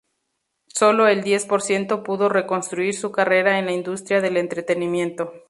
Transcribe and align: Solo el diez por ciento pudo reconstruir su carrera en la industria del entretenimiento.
Solo 0.73 1.07
el 1.07 1.21
diez 1.21 1.45
por 1.45 1.61
ciento 1.61 2.01
pudo 2.01 2.27
reconstruir 2.27 2.95
su 2.95 3.11
carrera 3.11 3.59
en 3.59 3.67
la 3.67 3.71
industria 3.71 4.19
del 4.19 4.37
entretenimiento. 4.37 5.31